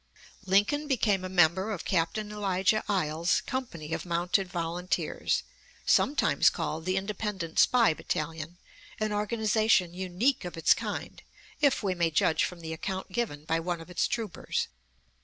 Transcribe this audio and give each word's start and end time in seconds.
Lincoln 0.47 0.87
became 0.87 1.23
a 1.23 1.29
member 1.29 1.69
of 1.71 1.85
Captain 1.85 2.31
Elijah 2.31 2.83
Iles's 2.89 3.39
company 3.41 3.93
of 3.93 4.03
mounted 4.03 4.47
volunteers, 4.47 5.43
sometimes 5.85 6.49
called 6.49 6.85
the 6.85 6.97
"Independent 6.97 7.59
Spy 7.59 7.93
Battalion," 7.93 8.57
an 8.99 9.11
organization 9.13 9.93
unique 9.93 10.43
of 10.43 10.57
its 10.57 10.73
kind, 10.73 11.21
if 11.59 11.83
we 11.83 11.93
may 11.93 12.09
judge 12.09 12.43
from 12.43 12.61
the 12.61 12.73
account 12.73 13.11
given 13.11 13.45
by 13.45 13.59
one 13.59 13.79
of 13.79 13.91
its 13.91 14.07
troopers. 14.07 14.69